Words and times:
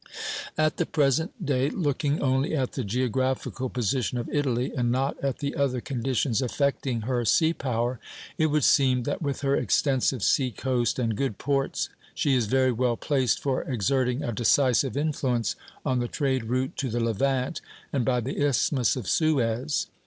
At 0.57 0.77
the 0.77 0.87
present 0.87 1.45
day, 1.45 1.69
looking 1.69 2.21
only 2.23 2.55
at 2.55 2.71
the 2.71 2.83
geographical 2.83 3.69
position 3.69 4.17
of 4.17 4.27
Italy, 4.29 4.71
and 4.75 4.91
not 4.91 5.15
at 5.23 5.37
the 5.37 5.55
other 5.55 5.79
conditions 5.79 6.41
affecting 6.41 7.01
her 7.01 7.23
sea 7.23 7.53
power, 7.53 7.99
it 8.35 8.47
would 8.47 8.63
seem 8.63 9.03
that 9.03 9.21
with 9.21 9.41
her 9.41 9.55
extensive 9.55 10.23
sea 10.23 10.49
coast 10.49 10.97
and 10.97 11.15
good 11.15 11.37
ports 11.37 11.89
she 12.15 12.33
is 12.35 12.47
very 12.47 12.71
well 12.71 12.97
placed 12.97 13.39
for 13.39 13.61
exerting 13.65 14.23
a 14.23 14.31
decisive 14.31 14.97
influence 14.97 15.55
on 15.85 15.99
the 15.99 16.07
trade 16.07 16.45
route 16.45 16.75
to 16.77 16.89
the 16.89 16.99
Levant 16.99 17.61
and 17.93 18.03
by 18.03 18.19
the 18.21 18.43
Isthmus 18.43 18.95
of 18.95 19.07
Suez. 19.07 19.85